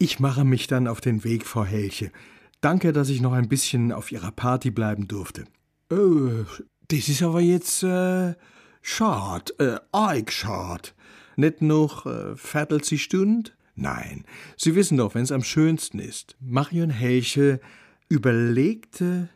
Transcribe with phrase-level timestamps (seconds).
[0.00, 2.12] Ich mache mich dann auf den Weg, Frau Helche.
[2.60, 5.44] Danke, dass ich noch ein bisschen auf Ihrer Party bleiben durfte.
[5.90, 6.44] Oh,
[6.86, 8.34] das ist aber jetzt äh,
[8.80, 10.94] schad, äh, arg schad.
[11.34, 13.56] Nicht noch äh, Viertel sie Stund?
[13.74, 14.24] Nein,
[14.56, 16.36] Sie wissen doch, wenn's am schönsten ist.
[16.40, 17.60] Marion Helche
[18.08, 19.28] überlegte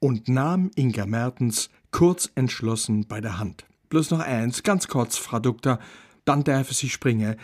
[0.00, 3.66] und nahm Inga Mertens kurz entschlossen bei der Hand.
[3.90, 5.78] Bloß noch eins, ganz kurz, Frau Doktor,
[6.24, 7.36] dann darf sie springen.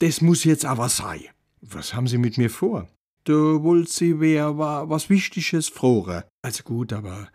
[0.00, 1.22] Das muss jetzt aber sein.
[1.62, 2.88] Was haben Sie mit mir vor?
[3.24, 6.24] Du wollt sie wer was Wichtiges frohre.
[6.42, 7.28] Also gut, aber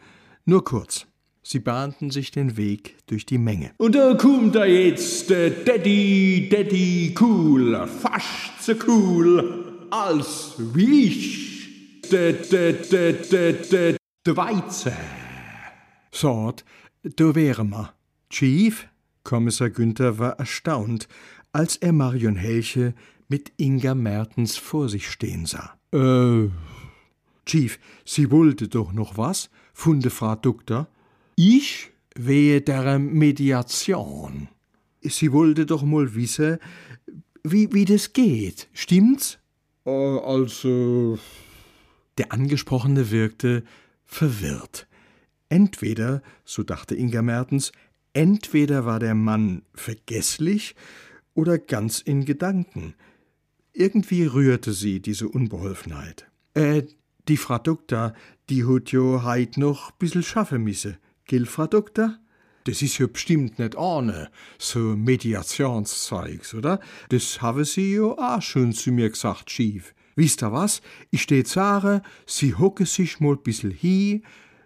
[0.43, 1.07] nur kurz.
[1.43, 3.71] Sie bahnten sich den Weg durch die Menge.
[3.77, 12.01] Und da kommt da jetzt der Daddy, Daddy cool, fast so cool als wie ich.
[12.11, 14.91] Der, der, der, der, der, der Weizen.
[16.11, 16.65] Sort,
[17.01, 17.93] da wäre ma.
[18.29, 18.89] Chief?
[19.23, 21.07] Kommissar Günther war erstaunt,
[21.53, 22.93] als er Marion Helche
[23.27, 25.77] mit Inga Mertens vor sich stehen sah.
[25.93, 26.49] Äh,
[27.45, 29.49] Chief, Sie wollte doch noch was?
[29.73, 30.87] funde Frau Doktor.
[31.35, 34.47] Ich wehe der Mediation.
[35.01, 36.57] Sie wollte doch mal wissen,
[37.43, 39.37] wie, wie das geht, stimmt's?
[39.85, 41.19] Äh, also.
[42.17, 43.63] Der Angesprochene wirkte
[44.05, 44.87] verwirrt.
[45.49, 47.71] Entweder, so dachte Inga Mertens,
[48.13, 50.75] entweder war der Mann vergesslich
[51.35, 52.95] oder ganz in Gedanken.
[53.79, 56.25] Irgendwie rührte sie diese Unbeholfenheit.
[56.55, 56.81] Äh,
[57.27, 58.15] die Frau Doktor,
[58.49, 60.97] die hut jo heit noch bissel schaffe misse.
[61.25, 62.17] Gell, Frau Doktor?
[62.63, 66.79] Das is jo bestimmt net ahne, so Mediationszeugs, oder?
[67.09, 69.93] Das habe sie jo auch schon zu mir gesagt, Schief.
[70.15, 70.81] Wisst ihr was?
[71.11, 74.23] Ich steh zare, sie hocke sich mal bissel hi,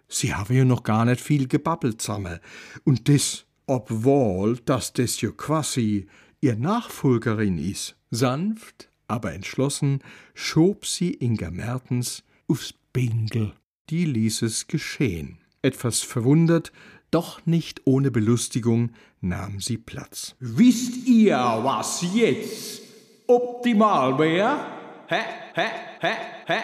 [0.07, 2.39] sie habe ja noch gar nicht viel gebabbelt zusammen.
[2.85, 6.07] Und das, obwohl, dass das jo quasi
[6.39, 7.97] ihr Nachfolgerin is.
[8.09, 9.99] Sanft, aber entschlossen
[10.33, 13.53] schob sie Inga Mertens aufs Bindel.
[13.89, 15.37] Die ließ es geschehen.
[15.61, 16.71] Etwas verwundert,
[17.11, 20.35] doch nicht ohne Belustigung, nahm sie Platz.
[20.39, 22.81] Wisst ihr, was jetzt
[23.27, 24.66] optimal wäre?
[25.07, 25.21] Hä,
[25.53, 25.67] hä,
[26.00, 26.13] hä,
[26.45, 26.59] hä?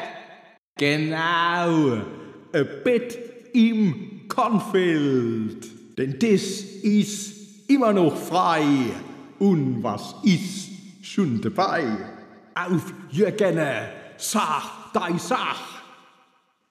[0.77, 2.01] Genau,
[2.53, 3.19] ein Bett
[3.53, 5.97] im Kornfeld.
[5.97, 8.63] Denn das ist immer noch frei.
[9.39, 10.69] Und was ist
[11.01, 12.16] schon dabei?
[12.65, 13.59] Auf Jürgen,
[14.17, 15.76] sag deine Sach.